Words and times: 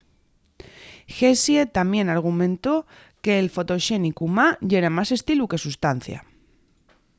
hsieh 1.15 1.65
tamién 1.77 2.07
argumentó 2.15 2.73
que’l 3.23 3.53
fotoxénicu 3.55 4.23
ma 4.35 4.47
yera 4.69 4.95
más 4.97 5.09
estilu 5.17 5.43
que 5.51 5.63
sustancia 5.65 6.19